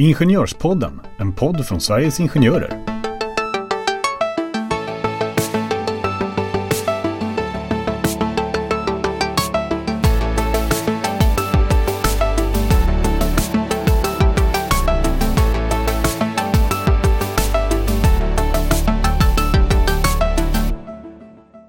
[0.00, 2.84] Ingenjörspodden, en podd från Sveriges Ingenjörer.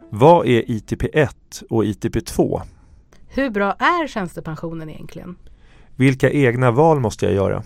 [0.10, 1.30] Vad är ITP1
[1.70, 2.62] och ITP2?
[3.28, 5.36] Hur bra är tjänstepensionen egentligen?
[5.96, 7.64] Vilka egna val måste jag göra?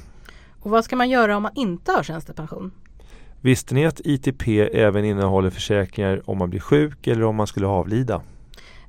[0.63, 2.71] Och vad ska man göra om man inte har tjänstepension?
[3.41, 7.67] Visste ni att ITP även innehåller försäkringar om man blir sjuk eller om man skulle
[7.67, 8.21] avlida?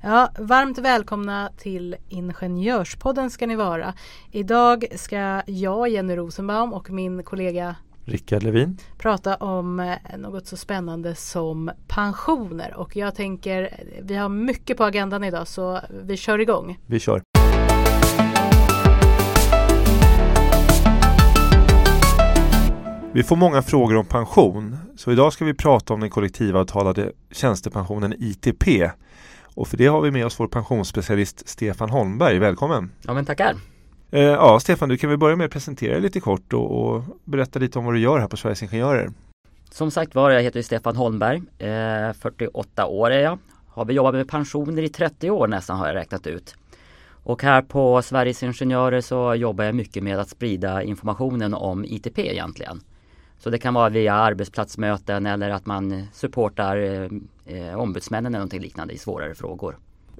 [0.01, 3.93] Ja, varmt välkomna till Ingenjörspodden ska ni vara.
[4.31, 8.77] Idag ska jag, Jenny Rosenbaum och min kollega Rickard Levin.
[8.97, 12.73] prata om eh, något så spännande som pensioner.
[12.75, 13.69] Och jag tänker,
[14.01, 16.79] vi har mycket på agendan idag så vi kör igång.
[16.85, 17.34] Vi kör.
[23.15, 24.77] Vi får många frågor om pension.
[24.95, 28.89] Så idag ska vi prata om den kollektivavtalade tjänstepensionen ITP.
[29.55, 32.39] Och för det har vi med oss vår pensionsspecialist Stefan Holmberg.
[32.39, 32.91] Välkommen!
[33.01, 33.55] Ja men tackar.
[34.11, 37.03] Eh, ja, Stefan, du kan väl börja med att presentera dig lite kort och, och
[37.23, 39.11] berätta lite om vad du gör här på Sveriges Ingenjörer.
[39.71, 41.41] Som sagt var, jag heter Stefan Holmberg.
[41.57, 43.39] Eh, 48 år är jag.
[43.67, 46.55] Har vi jobbat med pensioner i 30 år nästan har jag räknat ut.
[47.07, 52.19] Och här på Sveriges Ingenjörer så jobbar jag mycket med att sprida informationen om ITP
[52.19, 52.81] egentligen.
[53.45, 56.77] Så det kan vara via arbetsplatsmöten eller att man supportar
[57.45, 59.77] eh, ombudsmännen eller någonting liknande i svårare frågor.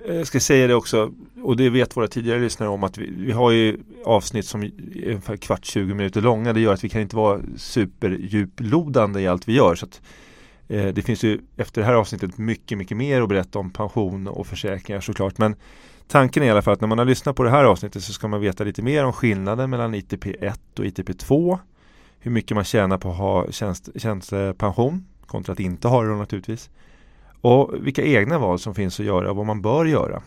[0.07, 1.11] Eh, jag ska säga det också,
[1.43, 4.71] och det vet våra tidigare lyssnare om att vi, vi har ju avsnitt som är
[5.05, 6.53] ungefär kvart 20 minuter långa.
[6.53, 9.75] Det gör att vi kan inte vara superdjuplodande i allt vi gör.
[9.75, 10.01] Så att,
[10.67, 14.27] eh, det finns ju efter det här avsnittet mycket, mycket mer att berätta om pension
[14.27, 15.37] och försäkringar såklart.
[15.37, 15.55] Men
[16.07, 18.13] tanken är i alla fall att när man har lyssnat på det här avsnittet så
[18.13, 21.59] ska man veta lite mer om skillnaden mellan ITP 1 och ITP 2.
[22.19, 26.15] Hur mycket man tjänar på att ha tjänst, tjänstepension kontra att inte ha det då
[26.15, 26.69] naturligtvis.
[27.41, 30.21] Och vilka egna val som finns att göra och vad man bör göra.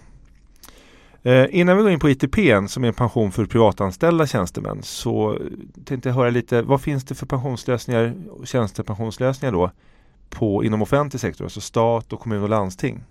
[1.22, 2.36] Eh, innan vi går in på ITP
[2.68, 5.38] som är en pension för privatanställda tjänstemän så
[5.84, 9.70] tänkte jag höra lite vad finns det för pensionslösningar och tjänstepensionslösningar då
[10.30, 13.04] på, inom offentlig sektor, alltså stat och kommun och landsting.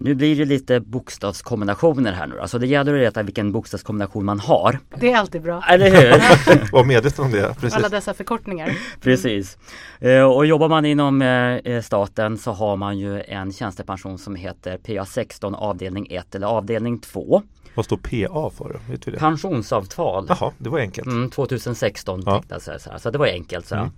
[0.00, 4.40] Nu blir det lite bokstavskombinationer här nu Alltså det gäller att veta vilken bokstavskombination man
[4.40, 4.78] har.
[5.00, 5.64] Det är alltid bra.
[5.68, 6.72] Eller hur?
[6.72, 7.54] Var medveten om det.
[7.54, 7.74] Precis.
[7.74, 8.78] Alla dessa förkortningar.
[9.00, 9.58] Precis.
[10.00, 14.78] Eh, Och jobbar man inom eh, staten så har man ju en tjänstepension som heter
[14.78, 17.42] PA16 avdelning 1 eller avdelning 2.
[17.74, 18.80] Vad står PA för?
[18.90, 19.18] Vet vi det?
[19.18, 20.26] Pensionsavtal.
[20.28, 21.06] Jaha, det var enkelt.
[21.06, 22.32] Mm, 2016 Ja.
[22.32, 22.98] tänkte jag säga så, här.
[22.98, 23.66] så det var enkelt.
[23.66, 23.82] Så, här.
[23.82, 23.94] Mm.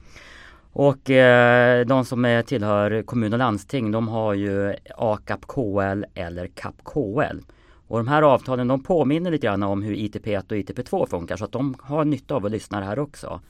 [0.73, 6.47] Och eh, de som är, tillhör kommun och landsting de har ju AKAP KL eller
[6.47, 7.41] KAP KL.
[7.89, 11.45] Och de här avtalen de påminner lite grann om hur ITP1 och ITP2 funkar så
[11.45, 13.41] att de har nytta av att lyssna här också.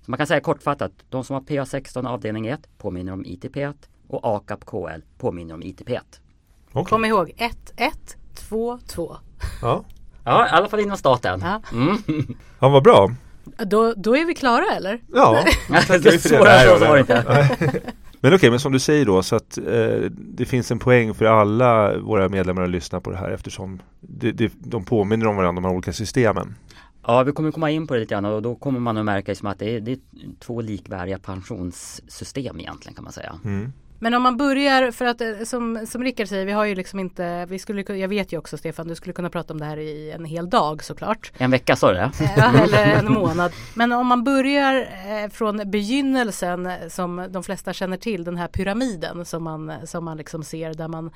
[0.00, 3.74] Så man kan säga kortfattat, de som har PA16 avdelning 1 påminner om ITP1
[4.08, 6.00] och AKAP KL påminner om ITP1.
[6.72, 6.90] Okej.
[6.90, 9.16] Kom ihåg 1, 1, 2, 2.
[9.62, 9.84] Ja.
[10.24, 11.40] Ja, i alla fall inom staten.
[11.42, 11.62] Ja.
[11.72, 11.96] Mm.
[12.60, 13.10] ja, vad bra.
[13.66, 15.00] Då, då är vi klara eller?
[15.12, 16.36] Ja, tackar vi för det.
[16.36, 17.82] Svårare så var det inte.
[18.20, 21.24] Men okej, men som du säger då så att eh, det finns en poäng för
[21.24, 25.60] alla våra medlemmar att lyssna på det här eftersom det, det, de påminner om varandra,
[25.60, 26.54] de här olika systemen.
[27.06, 29.34] Ja, vi kommer komma in på det lite grann och då kommer man att märka
[29.34, 29.98] som att det är, det är
[30.38, 33.34] två likvärdiga pensionssystem egentligen kan man säga.
[33.44, 33.72] Mm.
[33.98, 37.00] Men om man börjar, för att eh, som, som Rickard säger, vi har ju liksom
[37.00, 39.76] inte, vi skulle, jag vet ju också Stefan, du skulle kunna prata om det här
[39.76, 41.32] i en hel dag såklart.
[41.38, 42.10] En vecka sa du det?
[42.36, 43.52] Ja, eller en månad.
[43.74, 48.48] Men om man börjar eh, från begynnelsen eh, som de flesta känner till, den här
[48.48, 51.10] pyramiden som man, som man liksom ser där man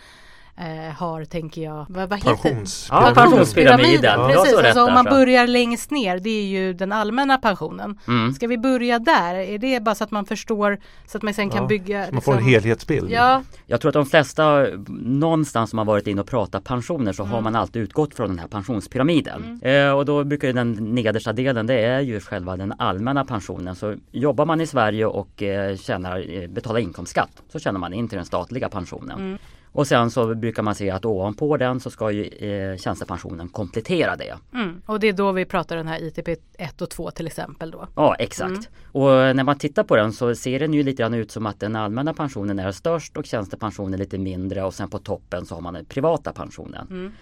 [0.57, 2.89] eh, har, tänker jag, vad, vad heter Pensions...
[2.91, 4.21] Ja, pensionspyramiden.
[4.21, 4.29] Ja.
[4.33, 7.99] Precis, alltså om man börjar längst ner, det är ju den allmänna pensionen.
[8.09, 8.33] Mm.
[8.35, 9.35] Ska vi börja där?
[9.35, 12.07] Är det bara så att man förstår så att man sen kan Ja, bygga?
[12.07, 13.11] Så man får en liksom- helhetsbild.
[13.11, 14.67] Ja, Jag tror att de flesta
[15.03, 17.45] någonstans som har varit inne och pratat pensioner så har Mm.
[17.45, 19.61] man alltid utgått från den här pensionspyramiden.
[19.63, 23.75] Eh, och då brukar den nedersta delen det är ju själva den allmänna pensionen.
[23.75, 28.09] Så jobbar man i Sverige och eh, tjänar, eh, betalar inkomstskatt så tjänar man in
[28.09, 29.39] till den statliga pensionen.
[29.73, 34.17] Och sen så brukar man se att ovanpå den så ska ju eh, tjänstepensionen komplettera
[34.17, 34.39] det.
[34.55, 34.83] mm.
[34.87, 36.29] och det är då vi pratar den här ITP
[36.59, 37.89] 1 och 2 till exempel då.
[37.97, 38.51] Ja exakt.
[38.51, 38.63] Mm.
[38.93, 41.61] Och när man tittar på den så ser den ju lite grann ut som att
[41.61, 45.63] den allmänna pensionen är störst och tjänstepensionen lite mindre och sen på toppen så har
[45.63, 46.87] man den privata pensionen.
[46.91, 47.13] Mm.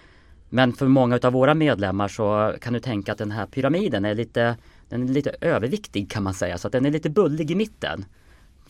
[0.48, 4.14] Men för många av våra medlemmar så kan du tänka att den här pyramiden är
[4.14, 4.56] lite,
[4.88, 8.04] den är lite överviktig kan man säga så att den är lite bullig i mitten.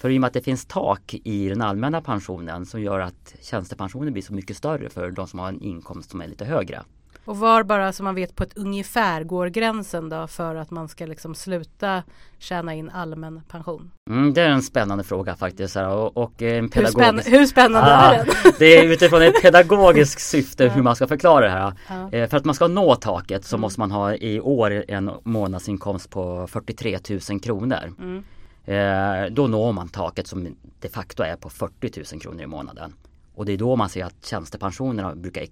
[0.01, 3.35] För i och med att det finns tak i den allmänna pensionen som gör att
[3.43, 6.83] tjänstepensionen blir så mycket större för de som har en inkomst som är lite högre.
[7.25, 10.89] Och var bara så man vet på ett ungefär går gränsen då för att man
[10.89, 12.03] ska liksom sluta
[12.39, 13.91] tjäna in allmän pension?
[14.11, 15.77] Mm, det är en spännande fråga faktiskt.
[15.77, 16.99] Och, och en pedagogisk...
[16.99, 18.53] hur, spänn hur spännande ah, är den?
[18.59, 21.73] det är utifrån ett pedagogiskt syfte hur man ska förklara det här.
[21.89, 22.13] Ja.
[22.13, 23.61] Eh, för att man ska nå taket så mm.
[23.61, 26.99] måste man ha i år en månadsinkomst på 43
[27.31, 27.95] 000 kronor.
[27.99, 28.25] Mm.
[28.71, 32.95] Eh, då når man taket som de facto är på 40 000 kronor i månaden.
[33.35, 35.47] Och det är då man ser att tjänstepensionerna brukar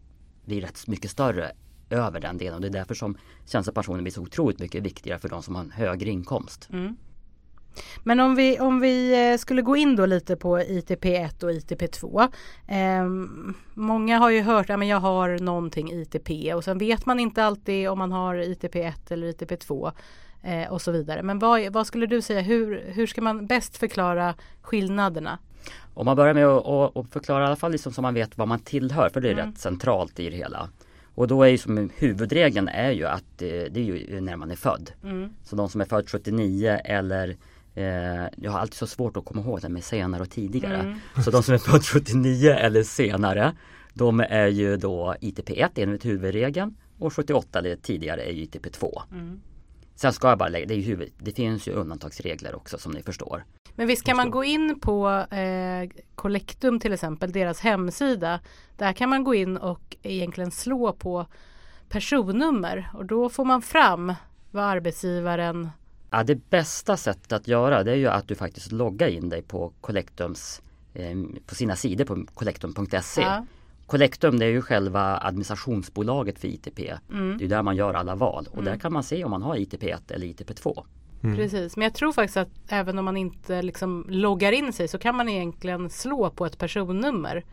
[0.45, 1.53] bli rätt mycket större
[1.91, 3.17] över den delen och det är därför som
[3.47, 6.69] tjänstepensionen blir så otroligt mycket viktigare för de som har en högre inkomst.
[6.73, 6.97] Mm.
[8.05, 12.29] Men om vi, om vi eh, skulle gå in då lite på ITP1 och ITP2.
[12.67, 13.07] Eh,
[13.75, 17.45] många har ju hört att ja, jag har någonting ITP och sen vet man inte
[17.45, 19.93] alltid om man har ITP1 eller ITP2
[20.43, 21.23] eh, och så vidare.
[21.23, 25.39] Men vad, vad, skulle du säga, hur, hur ska man bäst förklara skillnaderna?
[25.95, 28.61] Om man börjar med att, förklara i alla fall liksom så man vet vad man
[28.61, 29.47] tillhör, för det är mm.
[29.47, 30.69] rätt centralt i det hela.
[31.15, 34.51] Och då är ju som huvudregeln är ju att eh, det är ju när man
[34.51, 34.91] är född.
[35.03, 35.31] Mm.
[35.45, 37.37] Så de som är född 79 eller
[37.75, 37.85] eh,
[38.37, 40.77] jag har alltid så svårt att komma ihåg det med senare och tidigare.
[40.77, 40.99] Mm.
[41.25, 43.53] Så de som är född 79 eller senare
[43.95, 49.03] de är ju då ITP1 enligt huvudregeln och 78 eller tidigare är ju ITP2.
[49.13, 49.41] Mm.
[50.01, 53.03] Sen ska jag bara lägga, det, är huvud, det finns ju undantagsregler också som ni
[53.03, 53.45] förstår.
[53.75, 58.41] Men visst kan man gå in på eh, Collectum till exempel, deras hemsida.
[58.77, 61.27] Där kan man gå in och egentligen slå på
[61.89, 64.15] personnummer och då får man fram
[64.51, 65.71] vad arbetsgivaren
[66.11, 69.43] Ja, det bästa sättet att göra det är ju att du faktiskt loggar in dig
[69.43, 70.63] på Collectums
[70.95, 71.17] eh,
[71.47, 73.21] på sina sidor på collectum.se.
[73.21, 73.47] Ja.
[73.89, 76.81] Collectum det är ju själva administrationsbolaget för ITP.
[77.11, 77.39] Mm.
[77.39, 78.65] Det är där man gör alla val och mm.
[78.65, 80.85] där kan man se om man har ITP1 eller ITP2.
[81.23, 81.37] Mm.
[81.37, 84.99] Precis, men jag tror faktiskt att även om man inte liksom loggar in sig så
[84.99, 87.45] kan man egentligen slå på ett personnummer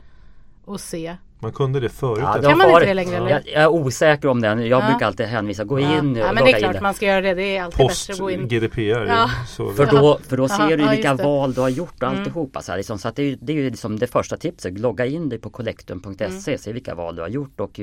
[0.65, 2.19] och se man kunde det förut.
[2.21, 3.17] Ja, kan man inte det längre?
[3.17, 3.29] Eller?
[3.29, 4.67] Jag, jag, är osäker om den.
[4.67, 4.89] Jag ja.
[4.89, 6.25] brukar alltid hänvisa, gå in ja.
[6.25, 7.33] ja men det är klart man ska göra det.
[7.33, 8.47] Det är alltid Post bättre att gå in.
[8.47, 9.05] GDPR.
[9.07, 9.29] Ja.
[9.75, 12.19] för, då, för då ser du vilka val du har gjort och mm.
[12.19, 12.61] alltihopa.
[12.61, 14.79] Så, här, liksom, så att det, är, det är ju liksom det första tipset.
[14.79, 16.57] Logga in dig på collectum.se, mm.
[16.57, 17.79] se vilka val du har gjort och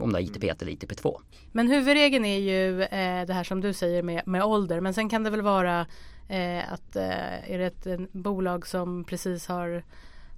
[0.00, 1.16] om du har ITP1 eller ITP2.
[1.52, 4.80] Men huvudregeln är ju eh, det här som du säger med, med ålder.
[4.80, 5.80] Men sen kan det väl vara
[6.28, 9.82] eh, att eh, är det ett bolag som precis har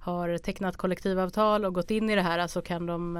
[0.07, 3.17] har tecknat kollektivavtal och gått in i det här så kan de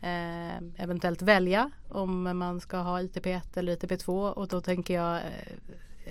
[0.00, 5.22] eh, eventuellt välja om man ska ha ITP1 eller ITP2 och då tänker jag eh,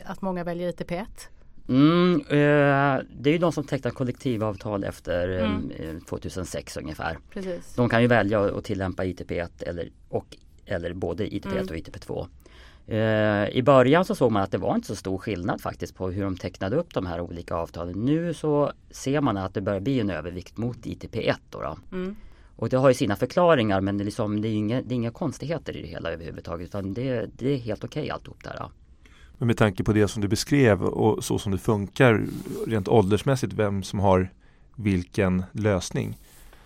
[0.06, 1.06] att många väljer ITP1.
[1.68, 6.02] Mm, eh, det är ju de som tecknar kollektivavtal efter mm.
[6.02, 7.18] 2006 eh, ungefär.
[7.34, 7.76] Precis.
[7.76, 11.64] De kan ju välja att tillämpa ITP1 eller, och, eller både ITP1 mm.
[11.64, 12.28] och ITP2.
[12.90, 16.10] Eh, I början så såg man att det var inte så stor skillnad faktiskt på
[16.10, 18.06] hur de tecknade upp de här olika avtalen.
[18.06, 21.36] Nu så ser man att det börjar bli en övervikt mot ITP1.
[21.50, 21.78] Då, då.
[21.92, 22.16] Mm.
[22.56, 24.96] Och det har ju sina förklaringar men det är, liksom, det är, inga, det är
[24.96, 28.56] inga konstigheter i det hela överhuvudtaget utan det, det är helt okej okay alltihop där.
[28.60, 28.72] Då.
[29.38, 32.26] Men med tanke på det som du beskrev och så som det funkar
[32.68, 34.30] rent åldersmässigt vem som har
[34.76, 36.18] vilken lösning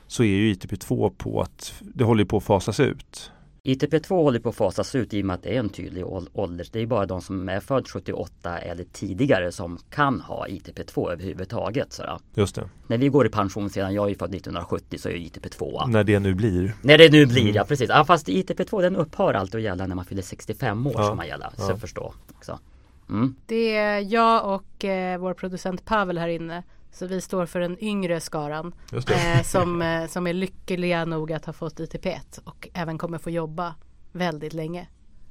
[0.08, 3.32] så är ju ITP2 på att det håller på att fasas ut.
[3.68, 6.68] ITP2 håller på att fasas ut i och med att det är en tydlig ålder.
[6.72, 11.94] Det är bara de som är född 78 eller tidigare som kan ha ITP2 överhuvudtaget.
[11.94, 12.20] Sådär.
[12.34, 12.70] Just det.
[12.88, 15.88] När vi går i pension sedan, jag är född 1970 så är ITP2.
[15.88, 16.76] När det nu blir.
[16.82, 17.56] När det nu blir, mm.
[17.56, 17.90] ja precis.
[17.90, 21.08] Ja, fast ITP2 den upphör alltid att gälla när man fyller 65 år ja.
[21.08, 21.52] som man gälla.
[21.58, 21.78] Så ja.
[21.78, 22.60] förstå också.
[23.10, 23.36] Mm.
[23.46, 26.64] Det är jag och eh, vår producent Pavel här inne
[26.94, 31.46] så vi står för den yngre skaran eh, som, eh, som är lyckliga nog att
[31.46, 33.76] ha fått ITP1 och även kommer få jobba
[34.12, 34.88] väldigt länge.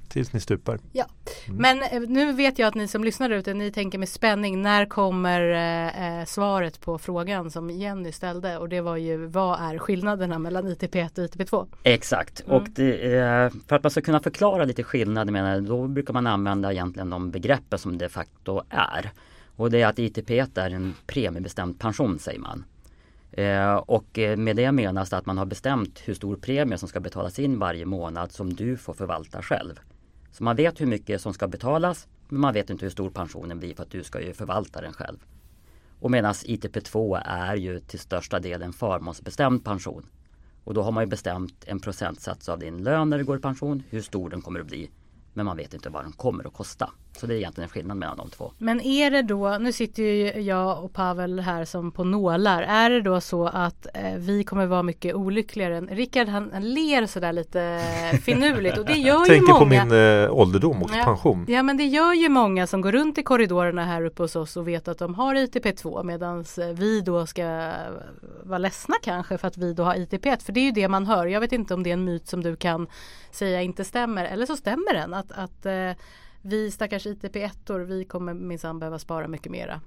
[0.09, 0.79] Tills ni stupar.
[0.91, 1.05] Ja,
[1.47, 1.61] mm.
[1.61, 4.85] men eh, nu vet jag att ni som lyssnar ute, ni tänker med spänning, när
[4.85, 9.77] kommer eh, eh svaret på frågan som Jenny ställde och det var ju vad är
[9.77, 11.67] skillnaderna mellan ITP1 och ITP2?
[11.83, 12.57] Exakt, mm.
[12.57, 16.27] och det, eh, för att man ska kunna förklara lite skillnader menar då brukar man
[16.27, 19.11] använda egentligen de begreppen som de facto är.
[19.55, 22.65] Och det är att ITP1 är en premiebestämd pension säger man.
[23.31, 26.99] Eh, och eh, med det menas att man har bestämt hur stor premie som ska
[26.99, 29.79] betalas in varje månad som du får förvalta själv.
[30.31, 33.59] Så man vet hur mycket som ska betalas men man vet inte hur stor pensionen
[33.59, 35.17] blir för att du ska ju förvalta den själv.
[35.99, 40.05] Och medan ITP2 är ju till största delen förmånsbestämd pension.
[40.63, 43.41] Och då har man ju bestämt en procentsats av din lön när du går i
[43.41, 44.89] pension, hur stor den kommer att bli
[45.33, 46.89] men man vet inte vad de kommer att kosta.
[47.17, 48.51] Så det är egentligen en skillnad mellan de två.
[48.57, 52.61] Men är det då, nu sitter ju jag och Pavel här som på nålar.
[52.61, 55.77] Är det då så att eh, vi kommer vara mycket olyckligare?
[55.77, 57.81] än Rickard han, han ler sådär lite
[58.23, 59.59] finurligt och det gör ju Tänker många.
[59.59, 59.91] på min
[60.23, 61.03] eh, ålderdom och Ja.
[61.03, 61.45] pension.
[61.49, 64.57] Ja men det gör ju många som går runt i korridorerna här uppe hos oss
[64.57, 67.71] och vet att de har ITP2 medan vi då ska
[68.43, 71.05] vara ledsna kanske för att vi då har ITP1 för det är ju det man
[71.05, 71.25] hör.
[71.25, 72.87] Jag vet inte om det är en myt som du kan
[73.31, 75.91] säga inte stämmer eller så stämmer den att, att eh,
[76.41, 79.81] vi stackars ITP1-or vi kommer minsann behöva spara mycket mera.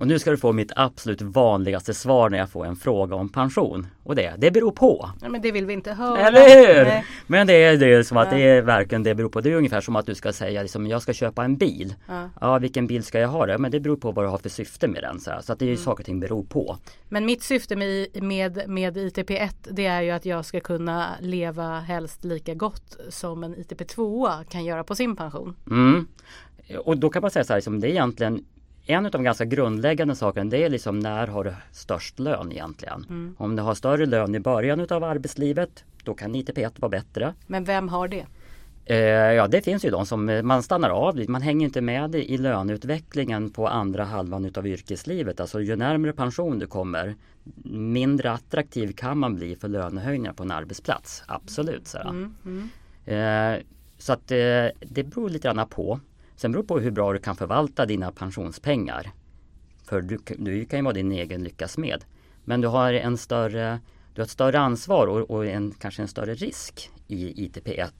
[0.00, 3.28] Och nu ska du få mitt absolut vanligaste svar när jag får en fråga om
[3.28, 3.86] pension.
[4.02, 5.10] Och det, det beror på.
[5.22, 6.18] Ja, men det vill vi inte höra.
[6.28, 6.84] Eller hur?
[6.84, 7.04] Nej.
[7.26, 8.36] Men det är, det är som att Ja.
[8.38, 9.40] det är verkligen det beror på.
[9.40, 11.94] Det är ungefär som att du ska säga liksom, jag ska köpa en bil.
[12.08, 12.30] Ja.
[12.40, 13.58] Ja, vilken bil ska jag ha då?
[13.58, 15.20] Men det beror på vad du har för syfte med den.
[15.20, 15.40] Så, här.
[15.40, 15.84] så att det är ju Mm.
[15.84, 16.76] saker och ting beror på.
[17.08, 21.80] Men mitt syfte med, med, med ITP1 det är ju att jag ska kunna leva
[21.80, 25.56] helst lika gott som en ITP2 kan göra på sin pension.
[25.70, 26.06] Mm.
[26.84, 28.44] Och då kan man säga så här, liksom, det är egentligen
[28.88, 33.06] en av de ganska grundläggande sakerna det är liksom när har du störst lön egentligen?
[33.08, 33.34] Mm.
[33.38, 37.34] Om du har större lön i början utav arbetslivet då kan ITP1 vara bättre.
[37.46, 38.26] Men vem har det?
[38.84, 38.96] Eh,
[39.32, 42.38] ja det finns ju de som eh, man stannar av, man hänger inte med i
[42.38, 45.40] löneutvecklingen på andra halvan utav yrkeslivet.
[45.40, 47.14] Alltså ju närmare pension du kommer
[47.64, 51.22] mindre attraktiv kan man bli för lönehöjningar på en arbetsplats.
[51.26, 51.86] Absolut.
[51.88, 51.98] Så.
[51.98, 53.54] Mm, mm.
[53.56, 53.62] eh,
[53.98, 56.00] så att det beror lite grann på.
[56.38, 59.10] Sen beror det på hur bra du kan förvalta dina pensionspengar.
[59.84, 62.04] För du, du kan ju vara din egen lyckas med.
[62.44, 63.80] Men du har en större
[64.14, 67.90] du har ett större ansvar och, och en, kanske en större risk i ITP1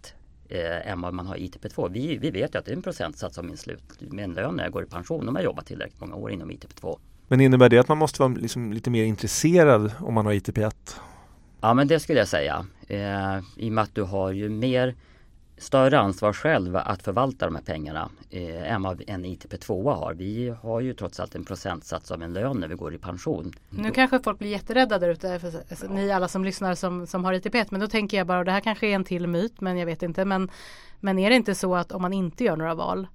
[0.49, 1.91] eh, än vad man har i ITP2.
[1.93, 4.55] Vi, vi vet ju att det är en procentsats av min slut med en lön
[4.55, 6.99] när jag går i pension om jag jobbat tillräckligt många år inom ITP2.
[7.29, 10.75] Men innebär det att man måste vara liksom lite mer intresserad om man har ITP1?
[11.61, 12.67] Ja men det skulle jag säga.
[12.89, 14.95] Eh, I och med att du har ju mer
[15.59, 20.15] större ansvar själv att förvalta de här pengarna eh, än vad en ITP2 har.
[20.15, 23.53] Vi har ju trots allt en procentsats av en lön när vi går i pension.
[23.71, 27.25] Nu kanske folk blir jätterädda där ute, för, alltså, ni alla som lyssnar som, som
[27.25, 27.67] har ITP1.
[27.71, 29.87] Men då tänker jag bara, och det här kanske är en till myt, men jag
[29.87, 30.25] vet inte.
[30.25, 30.51] Men,
[31.01, 33.07] men är det inte så att om man inte gör några val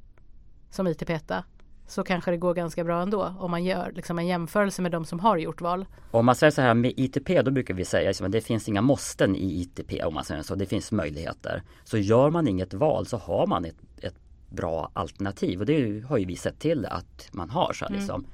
[0.69, 1.43] som ITP1
[1.87, 5.05] så kanske det går ganska bra ändå om man gör liksom en jämförelse med de
[5.05, 5.85] som har gjort val.
[6.11, 8.67] Om man säger så här med ITP då brukar vi säga liksom, att det finns
[8.67, 10.55] inga måsten i ITP om man säger så.
[10.55, 11.63] Det finns möjligheter.
[11.83, 14.15] Så gör man inget val så har man ett, ett
[14.49, 17.73] bra alternativ och det har ju vi sett till att man har.
[17.73, 18.25] Så, här, liksom.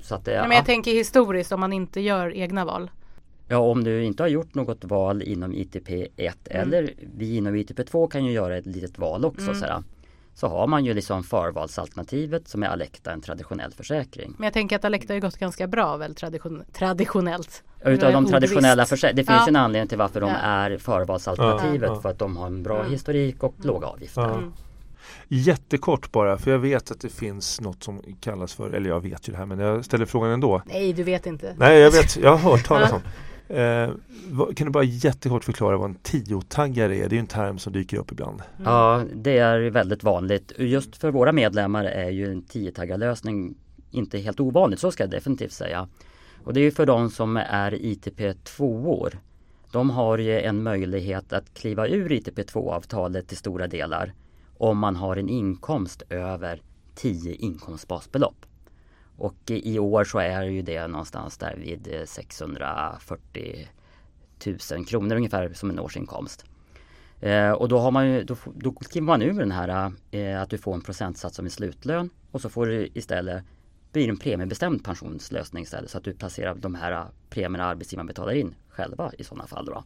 [0.00, 0.56] så att, Ja, men ja.
[0.56, 2.90] jag tänker historiskt om man inte gör egna val.
[3.48, 8.24] Ja, om du inte har gjort något val inom ITP1 eller vi inom ITP2 kan
[8.24, 9.54] ju göra ett litet val också.
[9.54, 9.82] Så, här,
[10.36, 14.34] så har man ju liksom förvalsalternativet som är Alecta, en traditionell försäkring.
[14.38, 17.62] Men jag tänker att Alecta har ju gått ganska bra väl tradition traditionellt.
[17.84, 19.16] Utav de traditionella försäkringarna.
[19.16, 19.48] Det finns Ja.
[19.48, 20.36] en anledning till varför de Ja.
[20.36, 21.88] är förvalsalternativet.
[21.88, 22.00] Ja, ja.
[22.00, 22.90] För att de har en bra Mm.
[22.92, 24.22] historik och låga avgifter.
[24.22, 24.34] Ja.
[24.34, 24.52] Mm.
[25.28, 29.28] Jättekort bara, för jag vet att det finns något som kallas för, eller jag vet
[29.28, 30.62] ju det här men jag ställer frågan ändå.
[30.66, 31.54] Nej, du vet inte.
[31.58, 33.00] Nej, jag vet, jag har hört talas om.
[33.48, 33.90] Eh,
[34.30, 37.08] vad, kan du bara jättekort förklara vad en tiotaggare är?
[37.08, 38.40] Det är ju en term som dyker upp ibland.
[38.40, 38.72] Mm.
[38.72, 40.52] Ja, det är väldigt vanligt.
[40.58, 43.54] Just för våra medlemmar är ju en tiotaggarlösning
[43.90, 45.88] inte helt ovanligt, så ska jag definitivt säga.
[46.44, 49.18] Och det är ju för de som är ITP 2-år.
[49.72, 54.12] De har ju en möjlighet att kliva ur ITP 2-avtalet till stora delar
[54.58, 56.62] om man har en inkomst över
[56.94, 58.45] 10 inkomstbasbelopp.
[59.16, 63.68] Och i år så är ju det någonstans där vid eh, 640
[64.72, 66.44] 000 kronor ungefär som en årsinkomst.
[67.20, 70.50] Eh, och då, har man ju, då, då kliver man ur den här eh, att
[70.50, 73.44] du får en procentsats som en slutlön och så får du istället
[73.92, 78.32] blir en premiebestämd pensionslösning istället så att du placerar de här eh, premierna arbetsgivaren betalar
[78.32, 79.66] in själva i sådana fall.
[79.66, 79.84] Då.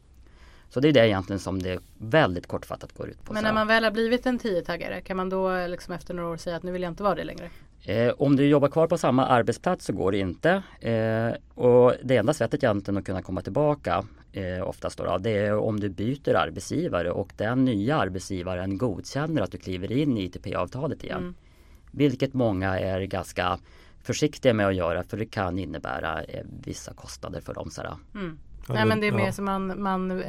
[0.68, 3.32] Så det är det egentligen som det väldigt kortfattat går ut på.
[3.32, 6.36] Men när man väl har blivit en tiotaggare kan man då liksom efter några år
[6.36, 7.50] säga att nu vill jag inte vara det längre?
[7.84, 10.62] Eh, om du jobbar kvar på samma arbetsplats så går det inte.
[10.80, 15.56] Eh, och det enda sättet egentligen att kunna komma tillbaka eh, oftast då, det är
[15.56, 21.04] om du byter arbetsgivare och den nya arbetsgivaren godkänner att du kliver in i ITP-avtalet
[21.04, 21.18] igen.
[21.18, 21.34] Mm.
[21.90, 23.58] Vilket många är ganska
[24.02, 27.70] försiktiga med att göra för det kan innebära eh, vissa kostnader för dem.
[27.70, 27.96] Sådär.
[28.14, 28.38] Mm.
[28.68, 29.16] Ja, Nej men det är ja.
[29.16, 30.26] mer som man, man eh,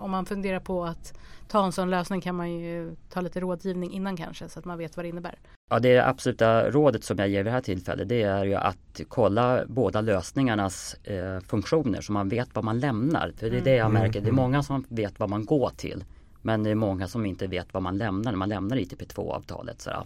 [0.00, 1.18] om man funderar på att
[1.48, 4.78] ta en sån lösning kan man ju ta lite rådgivning innan kanske så att man
[4.78, 5.38] vet vad det innebär.
[5.72, 9.00] Ja, det absoluta rådet som jag ger vid det här tillfället det är ju att
[9.08, 13.32] kolla båda lösningarnas eh, funktioner så man vet vad man lämnar.
[13.36, 14.02] För det är det jag Mm.
[14.02, 16.04] märker, det är många som vet vad man går till.
[16.42, 19.80] Men det är många som inte vet vad man lämnar när man lämnar ITP2-avtalet.
[19.80, 20.04] sådär.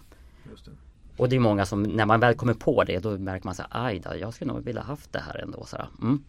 [1.17, 3.63] Och det är många som, när man väl kommer på det, då märker man så
[3.69, 5.65] här, aj då, jag skulle nog vilja haft det här ändå.
[5.65, 5.87] sådär.
[6.01, 6.23] Mm.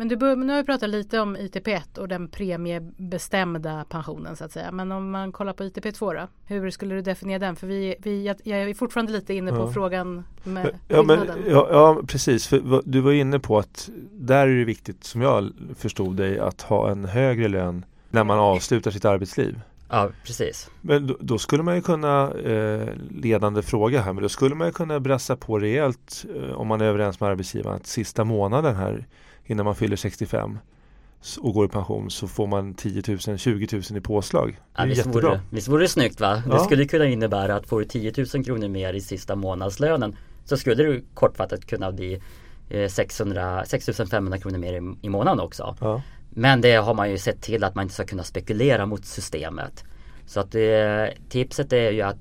[0.00, 4.44] Men du bör, nu har vi pratat lite om ITP1 och den premiebestämda pensionen så
[4.44, 4.72] att säga.
[4.72, 6.28] Men om man kollar på ITP2 då?
[6.54, 7.56] Hur skulle du definiera den?
[7.56, 9.72] För vi, vi, jag, jag är fortfarande lite inne på Ja.
[9.72, 12.46] frågan med Ja, men, ja, ja precis.
[12.46, 16.62] För du var inne på att där är det viktigt som jag förstod dig att
[16.62, 19.60] ha en högre lön när man avslutar sitt arbetsliv.
[19.90, 20.70] Ja, precis.
[20.80, 24.66] Men då, då skulle man ju kunna, eh, ledande fråga här, men då skulle man
[24.66, 28.76] ju kunna brassa på rejält eh, om man är överens med arbetsgivaren att sista månaden
[28.76, 29.06] här
[29.50, 30.58] innan man fyller 65
[31.22, 34.58] s- och går i pension så får man 10 000, 20 000 i påslag.
[34.76, 35.28] Det är visst, jättebra.
[35.30, 36.42] vore, visst vore det snyggt va?
[36.48, 36.54] Ja.
[36.54, 40.56] Det skulle kunna innebära att får du 10 000 kronor mer i sista månadslönen så
[40.56, 42.20] skulle du kortfattat kunna bli
[42.70, 45.76] eh, 600, 6 500 kronor mer i, i månaden också.
[45.80, 46.02] Ja.
[46.30, 49.84] Men det har man ju sett till att man inte ska kunna spekulera mot systemet.
[50.26, 52.18] Så att eh, tipset är ju att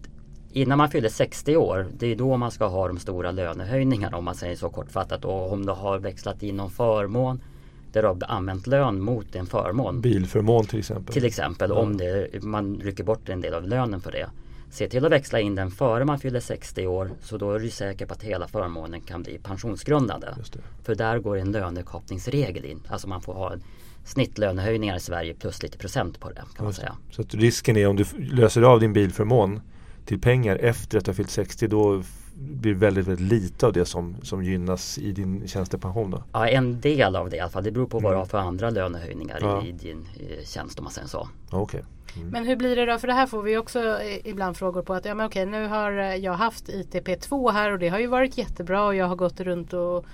[0.52, 4.26] innan man fyller 60 år, det är då man ska ha de stora lönehöjningarna om
[4.26, 5.26] man säger så kortfattat.
[5.26, 7.42] Och om du har växlat in någon förmån
[7.92, 10.02] där du har använt lön mot en förmån.
[10.02, 11.14] Bilförmån till exempel.
[11.14, 14.30] Till exempel om det, man rycker bort en del av lönen för det.
[14.70, 17.70] Se till att växla in den före man fyller 60 år så då är du
[17.70, 20.28] säker på att hela förmånen kan bli pensionsgrundande.
[20.84, 22.80] För där går en lönekapningsregel in.
[22.88, 23.64] Alltså man får ha en
[24.06, 26.96] snittlönehöjningar i Sverige plus lite procent på det kan man säga.
[27.12, 29.62] Så risken är om du löser av din bilförmån
[30.08, 32.04] till pengar efter att du har fyllt 60 då
[32.36, 36.24] blir väldigt, väldigt lite av det som, som gynnas i din tjänstepension då.
[36.34, 37.64] Ja, en del av det i alla fall.
[37.64, 38.20] Det beror på vad du Mm.
[38.20, 39.64] har för andra lönehöjningar Ja.
[39.66, 41.30] i din eh, tjänst om man säger så.
[41.52, 41.84] Ja, Okej.
[42.32, 42.98] Men hur blir det då?
[42.98, 45.68] För det här får vi också eh, ibland frågor på att ja men okej nu
[45.68, 49.16] har eh, jag haft ITP2 här och det har ju varit jättebra och jag har
[49.16, 50.06] gått runt och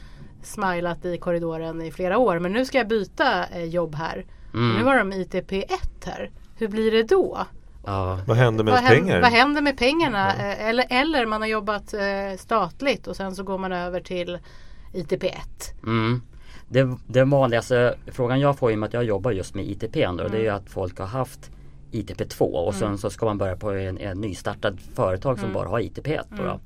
[0.43, 4.25] smilat i korridoren i flera år men nu ska jag byta jobb här.
[4.53, 4.77] Mm.
[4.77, 5.65] Nu har de ITP1
[6.05, 6.31] här.
[6.57, 7.37] Hur blir det då?
[7.85, 9.21] Ja, Vad händer med Vad, ens hän- pengar?
[9.21, 10.33] vad händer med pengarna?
[10.35, 14.37] Eh, Eller, eller man har jobbat eh, statligt och sen så går man över till
[14.93, 15.31] ITP1.
[15.83, 16.21] Mm.
[16.69, 19.93] Det, det vanligaste frågan jag får i och med att jag jobbar just med ITP
[20.05, 20.41] då, det är Mm.
[20.41, 21.51] ju att folk har haft
[21.91, 25.53] ITP2 och sen så ska man börja på en, en nystartad företag som Mm.
[25.53, 26.19] bara har ITP1.
[26.29, 26.59] Då då.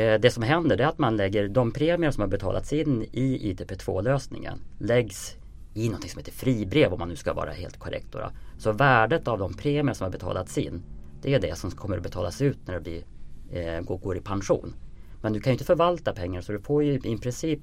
[0.00, 3.54] Eh, det som händer är att man lägger de premier som har betalats in i
[3.54, 5.36] ITP2 lösningen läggs
[5.74, 8.06] i något som heter fribrev om man nu ska vara helt korrekt.
[8.12, 8.30] Då då.
[8.58, 10.82] Så värdet av de premier som har betalats in
[11.22, 13.02] det är det som kommer att betalas ut när du blir,
[13.50, 14.74] eh, går, går i pension.
[15.20, 17.60] Men du kan ju inte förvalta pengar så du får ju i princip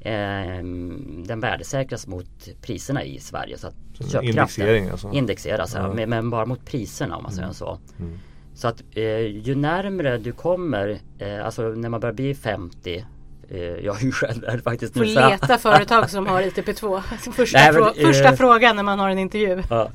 [0.00, 0.12] eh,
[1.26, 3.58] den värdesäkras mot priserna i Sverige.
[3.58, 5.10] Så att Så köpkraften indexering alltså?
[5.12, 5.92] indexeras, ja.
[5.92, 7.78] Men, men bara mot priserna om man säger så.
[7.98, 8.18] Mm.
[8.54, 13.04] Så att eh, ju närmre du kommer, eh, alltså när man börjar bli 50 eh,
[13.56, 17.00] jag är ju själv där faktiskt Får leta företag som har ITP2.
[17.32, 19.62] Första, Nej, men, frå- första eh, frågan när man har en intervju.
[19.70, 19.90] Ja,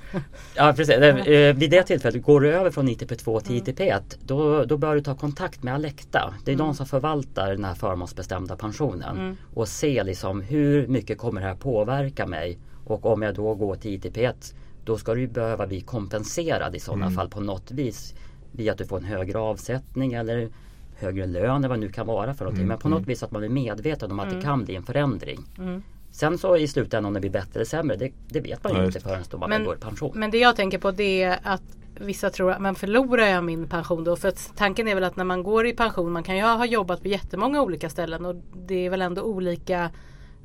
[0.56, 0.96] ja precis.
[0.96, 5.02] Eh, vid det tillfället, går du över från ITP2 till ITP1 då, då bör du
[5.02, 6.34] ta kontakt med Alecta.
[6.46, 9.18] Det är de som förvaltar den här förmånsbestämda pensionen.
[9.18, 9.38] Mm.
[9.54, 12.58] Och se liksom hur mycket kommer det här påverka mig?
[12.86, 14.54] Och om jag då går till ITP1
[14.86, 18.14] då ska du behöva bli kompenserad i sådana fall på något vis.
[18.52, 20.50] Via att du får en högre avsättning eller
[20.98, 22.68] högre lön eller vad det nu kan vara för någonting.
[22.68, 25.40] Men på något vis att man är medveten om att det kan bli en förändring.
[25.58, 25.84] Mm.
[26.12, 28.80] Sen så i slutändan om det blir bättre eller sämre, det, det vet man ju
[28.80, 30.12] Ja, inte förrän då man Men- går i pension.
[30.16, 31.64] Men det jag tänker på det är att
[32.00, 34.16] vissa tror att man förlorar jag min pension då?
[34.16, 36.66] För att tanken är väl att när man går i pension, man kan ju ha
[36.66, 38.36] jobbat på jättemånga olika ställen och
[38.68, 39.92] det är väl ändå olika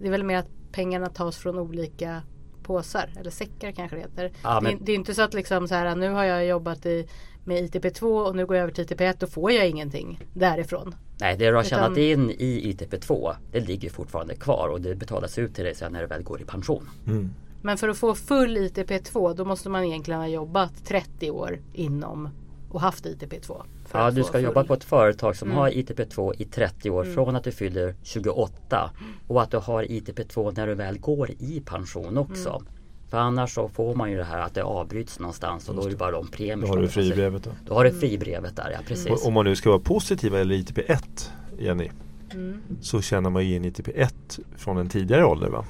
[0.01, 2.23] Det är väl mer att pengarna tas från olika
[2.63, 4.33] påsar eller säckar kanske det heter.
[4.43, 6.87] Ja, men- det, det är inte så att liksom så här nu har jag jobbat
[6.87, 7.09] i,
[7.49, 10.95] med ITP2 och nu går jag över till ITP1 då får jag ingenting därifrån.
[11.21, 14.95] Nej, det du har Utan- tjänat in i ITP2 det ligger fortfarande kvar och det
[14.95, 16.89] betalas ut till dig sen när du väl går i pension.
[17.07, 17.31] Mm.
[17.63, 22.29] Men för att få full ITP2 då måste man egentligen ha jobbat 30 år inom
[22.71, 23.63] och haft ITP2.
[23.87, 24.43] för Ja, du ska full.
[24.45, 25.59] jobba på ett företag som Mm.
[25.59, 28.91] har ITP2 i 30 år från att du fyller 28
[29.29, 32.49] och att du har ITP2 när du väl går i pension också.
[32.51, 32.63] Mm.
[33.09, 35.91] För annars så får man ju det här att det avbryts någonstans och då är
[35.91, 37.51] det bara de premier Då har du fribrevet då.
[37.67, 39.07] Då har du fribrevet där, ja precis.
[39.07, 41.91] Och, om man nu ska vara positiv eller ITP1 Jenny
[42.35, 42.61] Mm.
[42.81, 45.65] så tjänar man ju in ITP1 från en tidigare ålder va?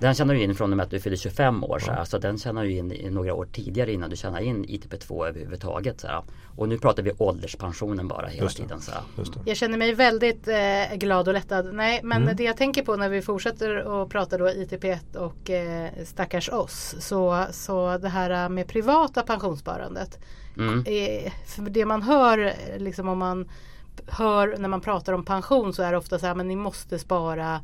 [0.00, 1.78] Den tjänar du in från och med att du fyller 25 år.
[1.78, 4.64] Så, här, så den tjänar du in i några år tidigare innan du tjänar in
[4.64, 6.00] ITP2 överhuvudtaget.
[6.00, 6.22] Så här.
[6.56, 8.80] Och nu pratar vi ålderspensionen bara hela tiden.
[8.80, 9.02] Så här.
[9.18, 9.40] Just det.
[9.44, 11.74] Jag känner mig väldigt eh, glad och lättad.
[11.74, 12.36] Nej, men Mm.
[12.36, 16.94] det jag tänker på när vi fortsätter att prata då ITP1 och eh, stackars oss.
[16.98, 20.18] Så, så det här med privata pensionssparandet.
[20.56, 20.78] Mm.
[20.78, 23.48] Eh, för det man hör, liksom om man
[24.06, 26.98] hör när man pratar om pension så är det ofta så här men ni måste
[26.98, 27.60] spara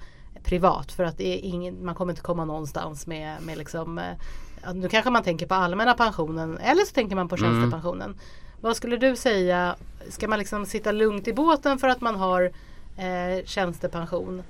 [0.46, 4.74] privat för att det är ingen, man kommer inte komma någonstans med, med liksom eh,
[4.74, 7.50] Nu kanske man tänker på allmänna pensionen eller så tänker man på Mm.
[7.52, 8.16] tjänstepensionen.
[8.60, 9.76] Vad skulle du säga,
[10.08, 12.42] ska man liksom sitta lugnt i båten för att man har
[12.96, 14.42] eh, tjänstepension?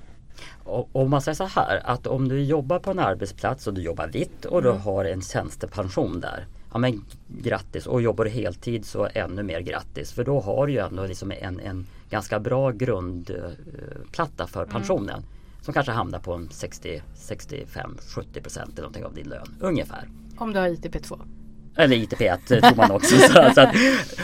[0.63, 3.81] Och, och man säger så här att om du jobbar på en arbetsplats och du
[3.81, 6.45] jobbar vitt och du har en tjänstepension där.
[6.71, 10.73] Ja men grattis och jobbar du heltid så ännu mer grattis för då har du
[10.73, 15.23] ju ändå liksom en, en ganska bra grundplatta för pensionen.
[15.67, 20.07] Som kanske hamnar på en 60, 65, 70 procent eller någonting av din lön ungefär.
[20.37, 21.19] Om du har ITP2.
[21.75, 23.17] Eller ITP1 tror man också.
[23.27, 23.75] så, så, att,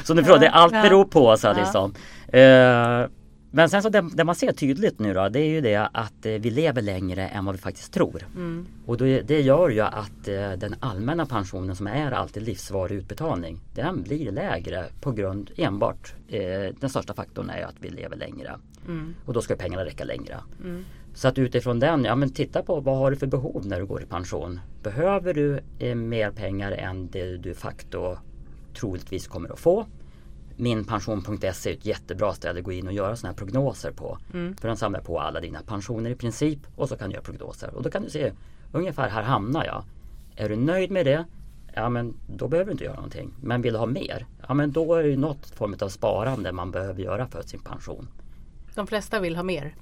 [0.03, 1.53] så nu frågar, allt beror på så Ja.
[1.53, 1.93] liksom.
[2.27, 3.09] Eh,
[3.51, 6.25] men sen så det, det man ser tydligt nu då det är ju det att
[6.25, 8.27] eh, vi lever längre än vad vi faktiskt tror.
[8.35, 8.67] Mm.
[8.85, 13.59] Och då, det gör ju att eh, den allmänna pensionen som är alltid livsvarig utbetalning
[13.75, 18.17] den blir lägre på grund enbart eh, den största faktorn är ju att vi lever
[18.17, 18.55] längre.
[18.87, 19.15] Mm.
[19.25, 20.37] Och då ska pengarna räcka längre.
[20.63, 20.85] Mm.
[21.13, 23.85] Så att utifrån den, ja men titta på vad har du för behov när du
[23.85, 24.59] går i pension.
[24.83, 28.17] Behöver du eh, mer pengar än det du facto
[28.73, 29.85] troligtvis kommer att få?
[30.55, 34.17] Minpension.se är ett jättebra ställe att gå in och göra sådana här prognoser på.
[34.33, 34.55] Mm.
[34.57, 37.75] För den samlar på alla dina pensioner i princip och så kan du göra prognoser.
[37.75, 38.31] Och då kan du se
[38.71, 39.83] ungefär här hamnar jag.
[40.35, 41.25] Är du nöjd med det?
[41.73, 43.33] Ja men då behöver du inte göra någonting.
[43.41, 44.25] Men vill du ha mer?
[44.47, 47.59] Ja men då är det ju något form av sparande man behöver göra för sin
[47.59, 48.07] pension.
[48.75, 49.75] De flesta vill ha mer.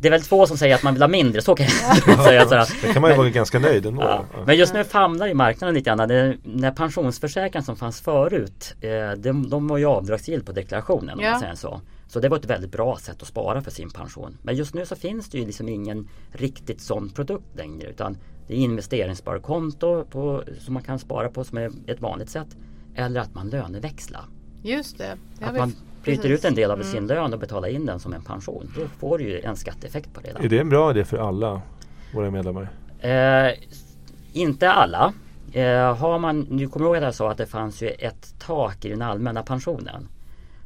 [0.00, 1.66] Det är väl två som säger att man vill ha mindre, så kan
[2.06, 2.44] jag säga.
[2.44, 2.68] Sådär.
[2.82, 4.02] Det kan man ju vara ganska nöjd ändå.
[4.02, 4.24] Ja.
[4.46, 6.08] Men just nu famlar ju marknaden lite grann.
[6.08, 11.24] Det, när pensionsförsäkringen som fanns förut, eh, de, de var ju avdragsgill på deklarationen om
[11.24, 11.30] Ja.
[11.30, 11.80] man säger så.
[12.08, 14.36] Så det var ett väldigt bra sätt att spara för sin pension.
[14.42, 18.54] Men just nu så finns det ju liksom ingen riktigt sån produkt längre utan det
[18.54, 22.46] är investeringssparkonto på, som man kan spara på som är ett vanligt sätt.
[22.94, 24.24] Eller att man löneväxlar.
[24.62, 25.16] Just det.
[25.40, 25.72] Att man
[26.04, 26.92] bryter ut en del av Mm.
[26.92, 28.72] sin lön och betalar in den som en pension.
[28.76, 30.32] Då får du ju en skatteeffekt på det.
[30.38, 30.44] då.
[30.44, 31.62] Är det en bra idé för alla
[32.14, 32.68] våra medlemmar?
[33.00, 33.52] Eh,
[34.32, 35.12] inte alla.
[35.52, 38.34] Eh, har man, nu kommer jag ihåg att jag sa att det fanns ju ett
[38.38, 40.08] tak i den allmänna pensionen.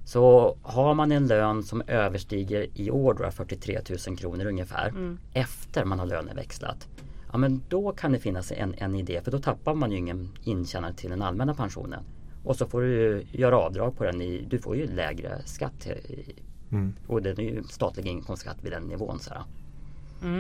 [0.04, 5.18] Så har man en lön som överstiger i år då 43 000 kronor ungefär Mm.
[5.32, 6.88] efter man har löneväxlat.
[7.32, 10.30] Ja men då kan det finnas en, en idé för då tappar man ju ingen
[10.44, 12.04] intjänad till den allmänna pensionen.
[12.44, 15.86] Och så får du göra avdrag på den i, du får ju lägre skatt.
[15.86, 16.34] i-
[16.72, 16.92] Mm.
[17.06, 19.20] Och det är ju statlig inkomstskatt vid den nivån.
[19.20, 19.42] Så här.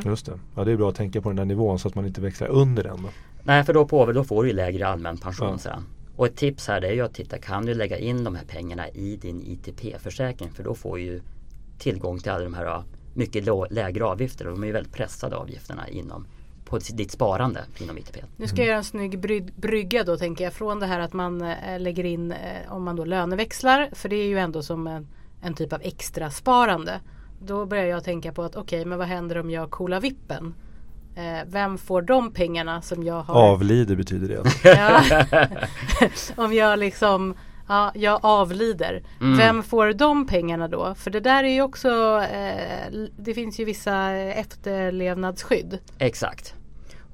[0.04, 0.38] Just det.
[0.56, 2.48] Ja, det är bra att tänka på den där nivån så att man inte växlar
[2.48, 3.02] under den.
[3.02, 3.08] Då.
[3.42, 5.82] Nej, för då, på, då får du ju lägre allmän pension Ja.
[6.16, 8.88] Och ett tips här är ju att titta, kan du lägga in de här pengarna
[8.88, 10.50] i din ITP-försäkring?
[10.50, 11.20] För då får ju
[11.78, 12.82] tillgång till alla de här
[13.14, 14.46] mycket lägre avgifter.
[14.46, 16.26] Och de är ju väldigt pressade avgifterna inom
[16.72, 18.16] på ditt sparande inom ITP.
[18.36, 21.12] Nu ska jag göra en snygg bry- brygga då tänker jag från det här att
[21.12, 24.86] man eh, lägger in eh, om man då löneväxlar för det är ju ändå som
[24.86, 25.06] en,
[25.42, 27.00] en typ av extra sparande.
[27.40, 30.54] Då börjar jag tänka på att okej men vad händer om jag coolar vippen?
[31.16, 33.34] Eh, vem får de pengarna som jag har?
[33.52, 34.38] Avlider betyder det.
[34.38, 34.68] alltså.
[36.34, 36.36] Ja.
[36.44, 37.34] om jag liksom
[37.68, 39.02] Ja, jag avlider.
[39.20, 39.38] Mm.
[39.38, 40.94] Vem får de pengarna då?
[40.94, 45.78] För det där är ju också eh, Det finns ju vissa efterlevnadsskydd.
[45.98, 46.54] Exakt.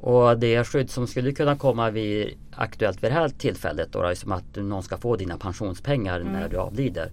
[0.00, 4.14] Och det skydd som skulle kunna komma vid aktuellt vid det här tillfället då, är
[4.14, 7.10] som att någon ska få dina pensionspengar när du avlider.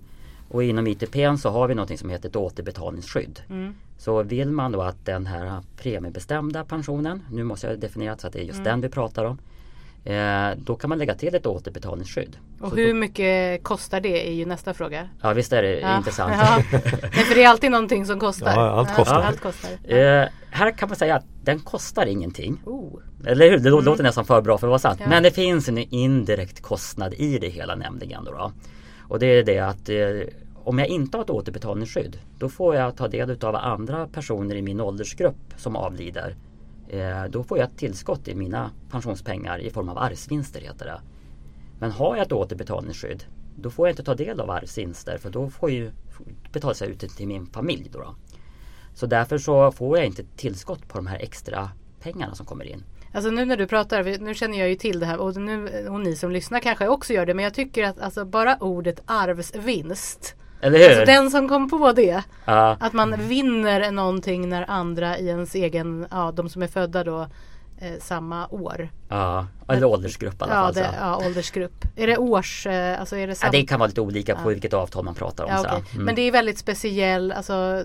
[0.50, 3.40] Och inom ITP så har vi något som heter ett återbetalningsskydd.
[3.50, 3.76] Mm.
[3.98, 8.34] Så vill man då att den här premiebestämda pensionen, nu måste jag definiera så att
[8.34, 9.38] det är just den vi pratar om.
[10.06, 12.38] Eh, då kan man lägga till ett återbetalningsskydd.
[12.62, 15.10] Och Så hur då, mycket kostar det är ju nästa fråga.
[15.22, 15.98] ja visst är det Ja.
[15.98, 16.34] intressant.
[16.38, 16.58] Ja.
[17.02, 18.52] Nej, för det är alltid någonting som kostar.
[18.56, 19.22] Ja, allt kostar.
[19.22, 19.70] allt kostar.
[19.84, 22.62] Eh, här kan man säga att den kostar ingenting.
[22.66, 23.00] Oh.
[23.26, 23.58] Eller hur?
[23.58, 25.00] Det lå- låter nästan för bra för att vara sant.
[25.04, 25.10] Ja.
[25.10, 28.24] Men det finns en indirekt kostnad i det hela nämligen.
[28.24, 28.52] Då, då.
[29.08, 29.96] Och det är det att eh,
[30.64, 34.62] om jag inte har ett återbetalningsskydd då får jag ta del av andra personer i
[34.62, 36.36] min åldersgrupp som avlider.
[36.90, 41.02] Eh, då får jag ett tillskott i mina pensionspengar i form av arvsvinster heter det.
[41.80, 43.24] Men har jag ett återbetalningsskydd
[43.56, 45.92] då får jag inte ta del av arvsvinster för då får ju
[46.52, 47.90] betalas jag ut till min familj.
[47.92, 48.16] Då, då.
[48.94, 51.70] Så därför så får jag inte tillskott på de här extra
[52.02, 52.84] pengarna som kommer in.
[53.14, 56.00] Alltså nu när du pratar, nu känner jag ju till det här och, nu, och
[56.00, 57.34] ni som lyssnar kanske också gör det.
[57.34, 60.36] Men jag tycker att alltså, bara ordet arvsvinst.
[60.66, 60.90] Eller hur?
[60.90, 62.24] Alltså den som kom på det.
[62.46, 67.04] Ja, Att man vinner någonting när andra i ens egen, ja de som är födda
[67.04, 67.22] då
[67.78, 68.90] eh, samma år.
[69.10, 70.74] Ja, eller åldersgrupp i alla Ja, fall.
[70.74, 70.80] så.
[70.80, 71.86] det, ja, åldersgrupp.
[71.96, 74.48] Är det års, eh, alltså är det Ja, det kan vara lite olika på Ja.
[74.54, 75.50] vilket avtal man pratar om.
[75.52, 75.68] Ja, så.
[75.68, 75.84] okej.
[75.94, 76.06] Mm.
[76.06, 77.84] Men det är väldigt speciell, alltså eh,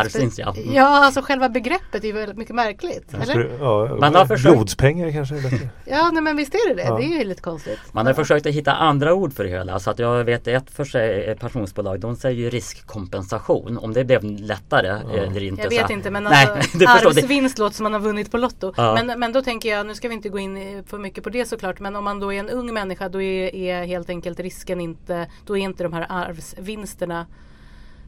[0.00, 0.54] Arvsvinst, spe- ja.
[0.62, 0.74] Mm.
[0.74, 3.14] Ja, alltså själva begreppet är ju väldigt mycket märkligt.
[3.14, 3.24] Eller?
[3.24, 5.68] skulle- Ja, Man har försökt- Blodspengar kanske är bättre.
[5.84, 6.82] Ja, nej, men visst är det det.
[6.88, 6.96] Ja.
[6.96, 7.78] Det är ju lite konstigt.
[7.92, 9.78] Man har försökt att hitta andra ord för det hela.
[9.78, 13.78] Så att jag vet ett för sig, ett pensionsbolag, de säger ju riskkompensation.
[13.78, 15.62] Om det blev lättare eller inte.
[15.62, 16.78] Jag så- vet inte men Nej, alltså.
[16.78, 18.72] Det, arvsvinst låter som man har vunnit på Lotto.
[18.76, 18.98] Ja.
[19.04, 21.30] Men, men då tänker jag, nu ska vi inte gå in i- för mycket på
[21.30, 21.80] det såklart.
[21.80, 25.30] Men om man då är en ung människa då är, är helt enkelt risken inte,
[25.46, 27.26] då är inte de här arvsvinsterna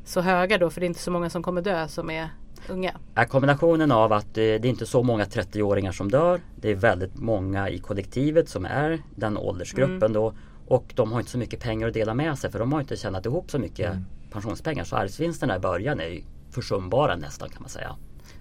[0.05, 0.70] så höga då.
[0.70, 2.29] För det är inte så många som kommer dö som är
[2.68, 2.92] unga?
[3.14, 6.40] är kombinationen av att eh, det är inte så många 30-åringar som dör.
[6.57, 10.12] Det är väldigt många i kollektivet som är den åldersgruppen Mm.
[10.12, 10.35] då.
[10.66, 12.96] Och de har inte så mycket pengar att dela med sig för de har inte
[12.96, 13.96] tjänat ihop så mycket
[14.33, 14.85] pensionspengar.
[14.85, 16.20] Så arvsvinsterna i början är
[16.51, 17.96] försumbara nästan kan man säga.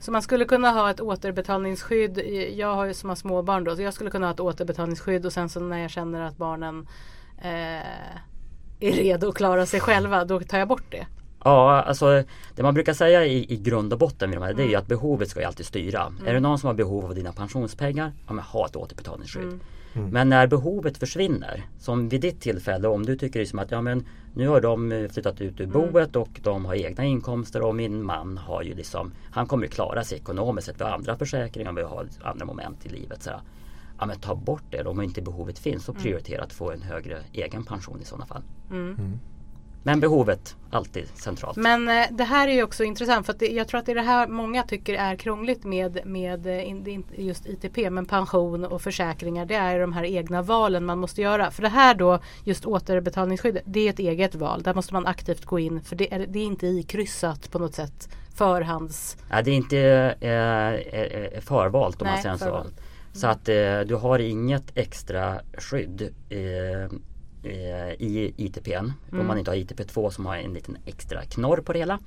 [0.07, 2.17] Så man skulle kunna ha ett återbetalningsskydd.
[2.55, 3.75] Jag har ju som har småbarn då.
[3.75, 6.87] Så jag skulle kunna ha ett återbetalningsskydd och sen så när jag känner att barnen
[7.41, 7.87] eh,
[8.79, 10.25] är redo att klara sig själva.
[10.25, 11.07] Då tar jag bort det.
[11.43, 12.23] Ja, alltså
[12.55, 14.75] det man brukar säga i, i grund och botten med de här, det är ju
[14.75, 16.13] att behovet ska ju alltid styra.
[16.25, 19.59] Är det någon som har behov av dina pensionspengar, ja men ha ett återbetalningsskydd.
[20.11, 24.05] Men när behovet försvinner, som vid ditt tillfälle, om du tycker liksom att ja men
[24.33, 28.03] nu har de eh, flyttat ut ur boet och de har egna inkomster och min
[28.03, 30.79] man har ju liksom, han kommer ju klara sig ekonomiskt sett.
[30.79, 33.23] Vi har andra försäkringar, vi har andra moment i livet.
[33.23, 33.31] Så.
[33.99, 37.17] Ja men ta bort det om inte behovet finns och prioritera att få en högre
[37.33, 38.41] egen pension i sådana fall.
[39.87, 41.57] Men behovet, alltid centralt.
[41.57, 43.91] Men eh, det här är ju också intressant för att det, jag tror att det
[43.91, 48.81] är det här många tycker är krångligt med, med eh, just ITP men pension och
[48.81, 49.45] försäkringar.
[49.45, 51.51] Det är de här egna valen man måste göra.
[51.51, 54.63] För det här då just återbetalningsskyddet det är ett eget val.
[54.63, 57.75] Där måste man aktivt gå in för det är, det är inte ikryssat på något
[57.75, 59.17] sätt förhands...
[59.29, 59.79] Ja, det är inte
[60.19, 62.45] eh, eh, förvalt om Nej, man säger så.
[62.45, 62.81] förvalt.
[63.13, 66.97] Så att eh, du har inget extra skydd eh,
[67.43, 68.91] i ITPn.
[69.11, 71.99] Om man inte har ITP2 som har en liten extra knorr på det hela.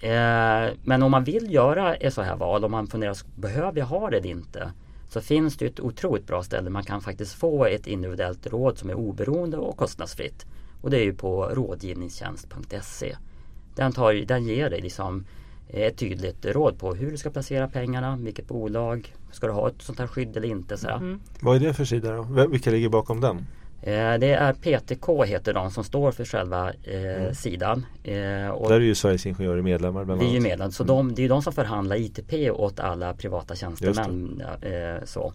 [0.00, 3.86] Eh, men om man vill göra ett så här val, om man funderar, behöver jag
[3.86, 4.72] ha det eller inte?
[5.08, 8.90] Så finns det ett otroligt bra ställe man kan faktiskt få ett individuellt råd som
[8.90, 10.46] är oberoende och kostnadsfritt.
[10.80, 13.16] Och det är ju på rådgivningstjänst.se.
[13.74, 15.24] Den, tar, den ger dig liksom
[15.68, 19.82] ett tydligt råd på hur du ska placera pengarna, vilket bolag, ska du ha ett
[19.82, 20.76] sånt här skydd eller inte.
[20.76, 21.18] Sådär.
[21.40, 22.46] Vad är det för sida då?
[22.46, 23.46] Vilka ligger bakom den?
[23.86, 27.86] Eh, det är PTK heter de som står för själva eh, sidan.
[28.04, 30.48] Eh, och Där är ju Sveriges Ingenjörer medlemmar bland vi är ju annat.
[30.48, 34.42] medlem, så de, det är de som förhandlar ITP åt alla privata tjänstemän.
[34.62, 35.32] Eh, så.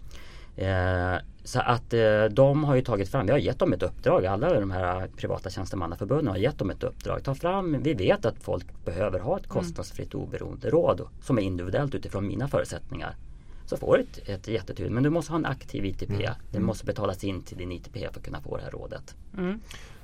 [0.56, 4.26] Eh, så att eh, de har ju tagit fram, vi har gett dem ett uppdrag,
[4.26, 7.24] alla de här privata tjänstemannaförbunden har gett dem ett uppdrag.
[7.24, 11.94] Ta fram, vi vet att folk behöver ha ett kostnadsfritt oberoende råd som är individuellt
[11.94, 13.16] utifrån mina förutsättningar.
[13.66, 16.28] Så får du ett, ett jättetydligt, men du måste ha en aktiv ITP.
[16.50, 19.14] Det måste betalas in till din ITP för att kunna få det här rådet.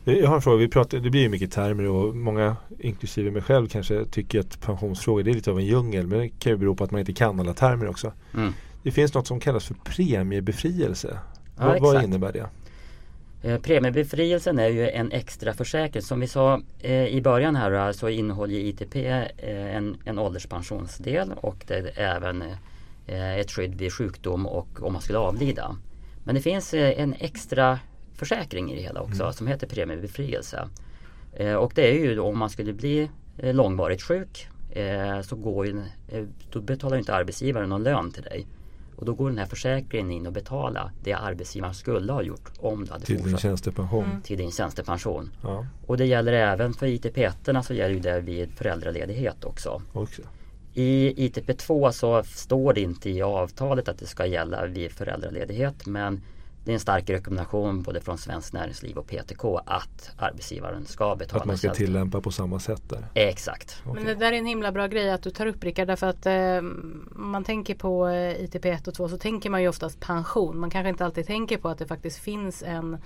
[0.04, 3.42] Jag har en fråga, vi pratar, det blir ju mycket termer och många, inklusive mig
[3.42, 6.06] själv, kanske tycker att pensionsfrågor det är lite av en djungel.
[6.06, 8.12] Men det kan ju bero på att man inte kan alla termer också.
[8.34, 8.52] Mm.
[8.82, 11.18] Det finns något som kallas för premiebefrielse.
[11.58, 12.48] Ja, vad, vad innebär det?
[13.42, 16.02] Eh, Premiebefrielsen är ju en extra försäkring.
[16.02, 21.64] Som vi sa eh, i början här så innehåller ITP eh, en, en ålderspensionsdel och
[21.66, 22.56] det är även eh,
[23.08, 25.76] ett skydd vid sjukdom och om man skulle avlida.
[26.24, 27.78] Men det finns eh, en extra
[28.14, 30.68] försäkring i det hela också som heter premiebefrielse.
[31.32, 35.36] Eh, och det är ju då om man skulle bli eh, långvarigt sjuk eh, så
[35.36, 38.46] går ju, eh, då betalar inte arbetsgivaren någon lön till dig.
[38.96, 42.84] Och då går den här försäkringen in och betalar det arbetsgivaren skulle ha gjort om
[42.84, 44.22] du hade Till din fortsatt tjänstepension.
[44.22, 45.30] till din tjänstepension.
[45.42, 49.82] Ja, Och det gäller även för ITP-ettorna så gäller ju det vid föräldraledighet också.
[49.92, 50.22] också.
[50.78, 56.20] I ITP2 så står det inte i avtalet att det ska gälla vid föräldraledighet men
[56.64, 61.40] det är en stark rekommendation både från Svenskt Näringsliv och PTK att arbetsgivaren ska betala
[61.40, 63.04] Att man ska tillämpa på samma sätt där.
[63.14, 63.82] Exakt.
[63.94, 66.26] Men det där är en himla bra grej att du tar upp Rickard därför att
[66.26, 66.60] eh,
[67.10, 70.58] man tänker på eh, ITP 1 och 2 så tänker man ju oftast pension.
[70.60, 72.96] Man kanske inte alltid tänker på att det faktiskt finns en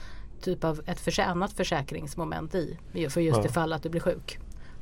[0.40, 2.78] typ av ett försä- annat försäkringsmoment i.
[3.11, 3.42] För just Ja.
[3.42, 4.38] det fall att du blir sjuk.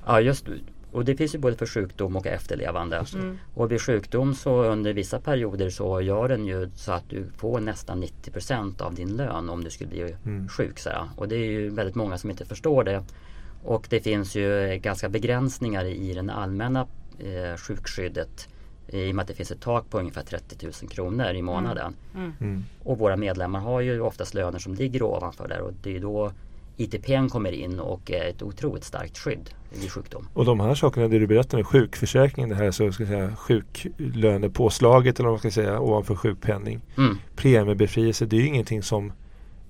[0.07, 0.47] Ja just
[0.93, 3.05] och det finns ju både för sjukdom och efterlevande.
[3.55, 7.61] Och vid sjukdom så under vissa perioder så gör den ju så att du får
[7.61, 10.17] nästan 90% av din lön om du skulle bli
[10.49, 10.79] sjuk.
[10.79, 11.09] Så här.
[11.17, 13.05] Och det är ju väldigt många som inte förstår det.
[13.65, 16.87] Och det finns ju ganska begränsningar i den allmänna
[17.19, 18.49] eh, sjukskyddet
[18.93, 21.95] i och med att det finns ett tak på ungefär 30 000 kronor i månaden.
[22.41, 22.65] Mm.
[22.85, 26.33] Och våra medlemmar har ju oftast löner som ligger ovanför där och det är då
[26.81, 30.29] ITPn kommer in och är ett otroligt starkt skydd vid sjukdom.
[30.35, 33.37] Och de här sakerna, det du berättar med sjukförsäkringen, det här så ska jag säga,
[33.37, 36.81] sjuklönepåslaget eller vad man ska säga ovanför sjukpenning.
[36.97, 37.19] Mm.
[37.37, 39.13] Premiebefrielse, det är ju ingenting som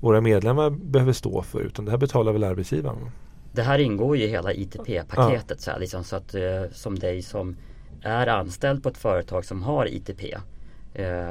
[0.01, 3.11] våra medlemmar behöver stå för utan det här betalar väl arbetsgivaren?
[3.53, 6.43] Det här ingår ju i hela ITP-paketet så, här, liksom, så att eh,
[6.73, 7.57] som dig som
[8.03, 10.35] är anställd på ett företag som har ITP
[10.95, 11.31] eh,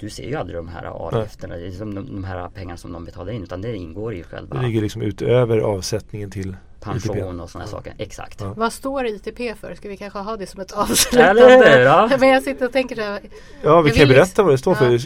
[0.00, 3.32] du ser ju aldrig de här avgifterna, liksom de, de här pengarna som de betalar
[3.32, 7.42] in utan det ingår i själva Det ligger liksom utöver avsättningen till pension ITP.
[7.42, 7.94] och sådana saker.
[7.98, 8.40] Exakt.
[8.40, 8.54] Ja.
[8.56, 9.74] Vad står ITP för?
[9.74, 11.42] Ska vi kanske ha det som ett Eller avslutande?
[11.42, 12.10] hur, ja.
[12.20, 13.20] Men jag sitter och tänker så här.
[13.62, 14.78] Ja, vi Jag kan vill berätta vad det står Ja.
[14.78, 14.98] för.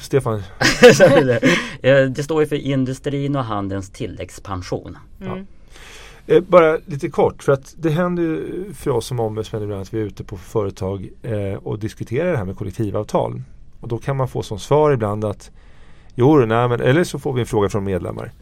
[0.00, 0.42] Stefan,
[1.82, 4.98] Eh, det står ju för industrin och handelns tilläggspension.
[5.20, 5.46] Mm.
[6.26, 9.94] Eh, bara lite kort, för att det händer ju för oss som ombudsmän ibland att
[9.94, 13.42] vi är ute på företag eh, och diskuterar det här med kollektivavtal.
[13.80, 15.50] Och då kan man få som svar ibland att
[16.14, 18.32] Jo, nej, men, eller så får vi en fråga från medlemmar.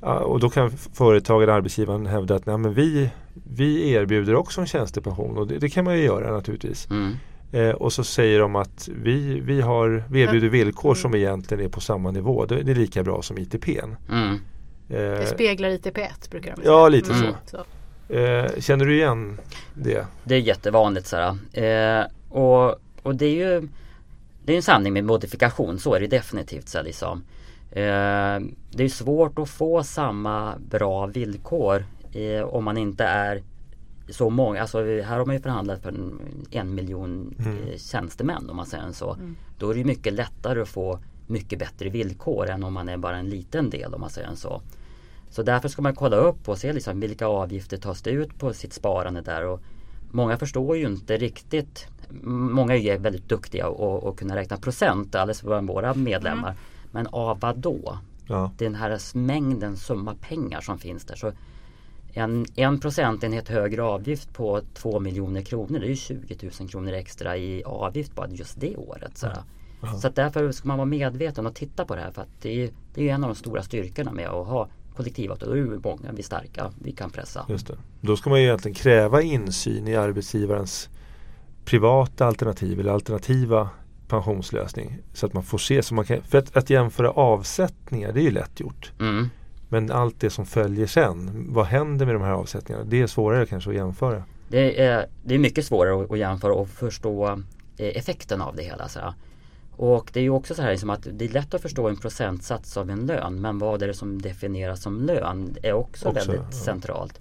[0.00, 3.10] Och då kan företag arbetsgivaren hävda att nej, men vi,
[3.50, 6.88] vi erbjuder också en tjänstepension och det, det kan man ju göra naturligtvis.
[6.90, 7.12] Mm.
[7.52, 11.68] Eh, och så säger de att vi, vi, har, vi erbjuder villkor som egentligen är
[11.68, 12.44] på samma nivå.
[12.46, 13.68] Det, det är lika bra som ITP.
[14.10, 14.38] Mm.
[14.88, 17.32] Det Eh, speglar ITP1 brukar de ja, lite Mm.
[17.46, 17.56] så.
[18.14, 19.38] eh, känner du igen
[19.74, 20.06] det?
[20.24, 21.36] Det är jättevanligt sådär.
[21.52, 23.68] Eh, och, och det är ju
[24.46, 27.22] Det är en sanning med modifikation, så är det definitivt så liksom.
[27.70, 33.42] eh, Det är svårt att få samma bra villkor eh, om man inte är
[34.08, 37.56] så många, alltså här har man ju förhandlat för en, en miljon Mm.
[37.68, 39.16] eh, tjänstemän om man säger så.
[39.58, 43.16] Då är det mycket lättare att få mycket bättre villkor än om man är bara
[43.16, 44.62] en liten del om man säger så.
[45.30, 48.52] Så därför ska man kolla upp och se liksom vilka avgifter tas det ut på
[48.52, 49.44] sitt sparande där.
[49.46, 49.60] Och
[50.10, 51.86] många förstår ju inte riktigt.
[52.22, 56.54] Många är väldigt duktiga och, och kunna räkna procent, alldeles bland våra medlemmar.
[56.90, 57.98] Men av vad då?
[58.28, 58.50] Ja.
[58.58, 61.16] Den här mängden summa pengar som finns där.
[61.16, 61.32] Så
[62.12, 66.92] en, en procentenhet högre avgift på 2 miljoner kronor det är ju 20 000 kronor
[66.92, 69.24] extra i avgift bara just det året.
[70.00, 72.64] Så att därför ska man vara medveten och titta på det här för att det
[72.64, 75.48] är, det är en av de stora styrkorna med att ha kollektivavtal.
[75.48, 77.46] Då är vi många, vi är starka, vi kan pressa.
[77.48, 77.74] Just det.
[78.00, 80.88] Då ska man ju egentligen kräva insyn i arbetsgivarens
[81.66, 83.68] privata alternativ eller alternativa
[84.08, 84.98] pensionslösning.
[85.12, 85.82] Så att man får se.
[85.82, 88.92] Så man kan, för att, att jämföra avsättningar det är ju lätt gjort.
[89.00, 89.30] Mm.
[89.68, 91.46] Men allt det som följer sen.
[91.48, 92.84] Vad händer med de här avsättningarna?
[92.84, 94.22] Det är svårare kanske att jämföra.
[94.48, 97.26] Det, är, det är mycket svårare att, jämföra och förstå
[97.76, 98.88] eh, effekten av det hela.
[98.88, 99.00] Så.
[99.76, 101.96] Och det är ju också så här liksom att det är lätt att förstå en
[101.96, 106.18] procentsats av en lön men vad är det som definieras som lön är också, Också,
[106.18, 106.58] väldigt ja.
[106.64, 107.20] centralt.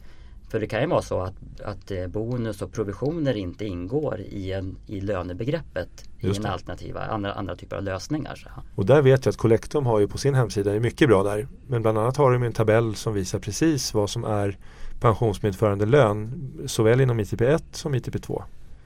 [0.50, 4.52] För det kan ju vara så att, att eh, bonus och provisioner inte ingår i,
[4.52, 8.36] en, i lönebegreppet i en alternativa, andra, andra typer av lösningar.
[8.36, 8.50] Så.
[8.76, 11.48] Och där vet jag att Collectum har ju på sin hemsida, är mycket bra där.
[11.68, 14.58] Men bland annat har de en tabell som visar precis vad som är
[15.00, 18.44] pensionsmedförande lön såväl inom ITP1 som ITP2.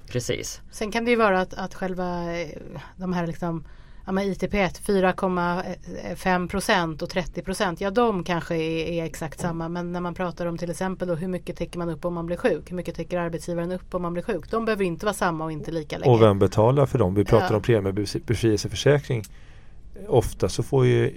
[0.07, 0.61] Precis.
[0.71, 2.49] Sen kan det ju vara att, att själva eh,
[2.97, 3.63] de här liksom
[4.09, 7.81] Ja men ITP1 4,5 procent och 30 procent.
[7.81, 11.15] Ja de kanske är, är exakt samma men när man pratar om till exempel då
[11.15, 12.71] hur mycket täcker man upp om man blir sjuk.
[12.71, 14.51] Hur mycket täcker arbetsgivaren upp om man blir sjuk.
[14.51, 16.11] De behöver inte vara samma och inte lika länge.
[16.11, 17.15] Och vem betalar för dem?
[17.15, 17.55] Vi pratar Ja.
[17.55, 19.23] om premiebefrielseförsäkring.
[20.07, 21.11] Ofta så får ju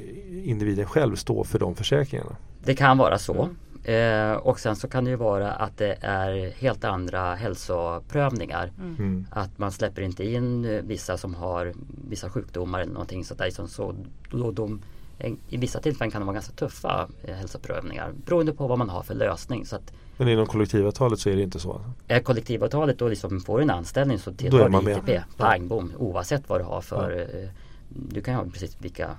[0.45, 2.37] individen själv stå för de försäkringarna.
[2.65, 3.49] Det kan vara så.
[3.85, 8.73] Eh, och sen så kan det ju vara att det är helt andra hälsoprövningar.
[8.79, 9.27] Mm.
[9.31, 11.73] Att man släpper inte in eh, vissa som har
[12.09, 13.51] vissa sjukdomar eller någonting sånt där.
[13.51, 13.95] Som så,
[14.31, 14.81] då, de,
[15.19, 18.89] eh, I vissa tillfällen kan det vara ganska tuffa eh, hälsoprövningar beroende på vad man
[18.89, 19.67] har för lösning.
[19.67, 21.81] Så att Men inom kollektivavtalet så är det inte så.
[22.09, 25.09] är kollektivavtalet då liksom får du en anställning så tillhör man du med.
[25.09, 25.37] ITP.
[25.37, 27.49] Pang bom oavsett vad du har för eh,
[27.89, 29.11] Du kan ju ha precis vilka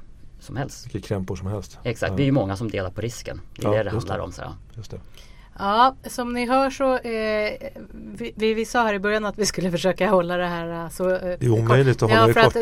[0.44, 0.86] som helst.
[0.96, 1.80] Vilka krämpor som helst.
[1.84, 3.42] Exakt, Ja, vi är ju många som delar på risken.
[3.56, 4.24] Det är Ja, det det handlar det.
[4.24, 4.32] om.
[4.32, 4.42] Så.
[4.76, 5.00] Just det.
[5.60, 7.54] Ja, som ni hör så eh,
[7.94, 10.90] vi, vi, vi sa här i början att vi skulle försöka hålla det här eh,
[10.90, 12.56] så eh, Det är omöjligt att hålla ja, det kort.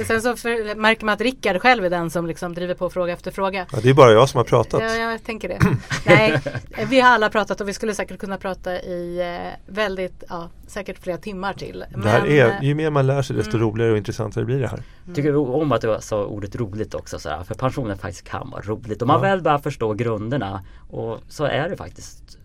[0.00, 2.90] Att, sen så för, märker man att Rickard själv är den som liksom driver på
[2.90, 3.66] fråga efter fråga.
[3.72, 4.82] Ja, det är bara jag som har pratat.
[4.82, 5.58] Ja, jag tänker det.
[6.06, 6.40] Nej,
[6.88, 10.98] vi har alla pratat och vi skulle säkert kunna prata i eh, väldigt, ja, säkert
[10.98, 11.84] flera timmar till.
[12.02, 14.60] det här Men, är, eh, ju mer man lär sig desto roligare och intressantare blir
[14.60, 14.82] det här.
[15.14, 18.62] Tycker om att du sa ordet roligt också så här, för pensionen faktiskt kan vara
[18.62, 19.02] roligt.
[19.02, 19.22] Om man Ja.
[19.22, 22.38] väl börjar förstå grunderna och så är det faktiskt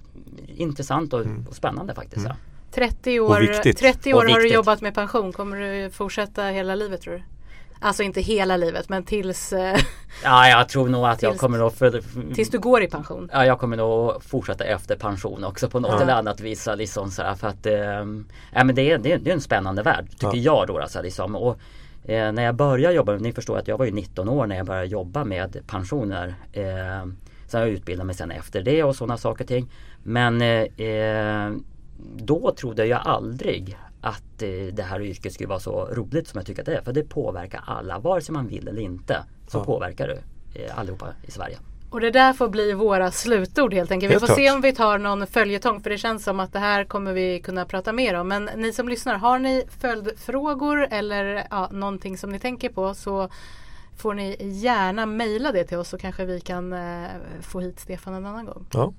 [0.48, 2.22] intressant och, och spännande faktiskt.
[2.22, 2.28] Så.
[2.28, 2.38] här.
[2.72, 3.78] 30 år, viktigt.
[3.78, 5.34] 30 Och år har du jobbat med pension.
[5.34, 7.22] Kommer du fortsätta hela livet tror du?
[7.80, 9.80] Alltså inte hela livet men tills, eh,
[10.24, 12.02] Ja, jag tror nog att jag Tills- kommer nog för,
[12.34, 13.30] tills du går i pension.
[13.34, 16.02] Ja, jag kommer nog fortsätta efter pension också på något Ja.
[16.02, 16.68] eller annat vis.
[16.78, 17.76] Liksom, så här, för att, eh,
[18.54, 20.80] ja, men det, är, det, är, det är en spännande värld tycker jag då.
[20.80, 21.36] Alltså, liksom.
[21.36, 21.58] och,
[22.04, 24.66] eh, när jag började jobba, ni förstår att jag var ju 19 år när jag
[24.66, 26.36] började jobba med pensioner.
[26.54, 26.64] Eh,
[27.48, 29.68] sen har jag utbildat mig sen efter det och sådana saker och ting.
[30.04, 31.52] Men eh, eh,
[32.16, 36.46] då trodde jag aldrig att eh, det här yrket skulle vara så roligt som jag
[36.48, 36.82] tycker att det är.
[36.82, 39.24] För det påverkar alla, vare sig man vill eller inte.
[39.48, 39.64] Så Ja.
[39.64, 40.20] påverkar det
[40.66, 41.58] eh, allihopa i Sverige.
[41.90, 44.16] Och det där får bli våra slutord helt enkelt.
[44.16, 46.84] Vi får se om vi tar någon följetong för det känns som att det här
[46.84, 48.28] kommer vi kunna prata mer om.
[48.28, 53.30] Men ni som lyssnar, har ni följdfrågor eller ja, någonting som ni tänker på så
[53.98, 57.08] får ni gärna mejla det till oss så kanske vi kan eh,
[57.42, 58.66] få hit Stefan en annan gång.
[58.74, 58.94] Ja.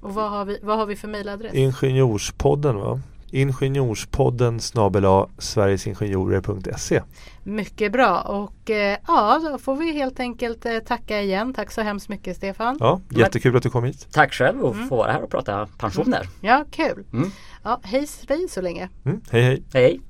[0.00, 1.54] Och vad har vi, vad har vi för mejladress?
[1.54, 3.00] Ingenjorspodden va?
[3.30, 7.02] Ingenjorspodden snabela sverigesingenjorer.se
[7.44, 11.54] Mycket bra och eh, ja, då får vi helt enkelt eh, tacka igen.
[11.54, 12.76] Tack så hemskt mycket Stefan.
[12.80, 14.08] Ja, jättekul att du kom hit.
[14.12, 16.28] Tack själv att få vara här och prata pensioner.
[16.40, 17.04] Ja, kul.
[17.12, 17.30] Mm.
[17.62, 18.06] Ja, hej
[18.48, 18.88] så länge.
[19.04, 19.62] Mm, hej hej!
[19.72, 20.00] Hej!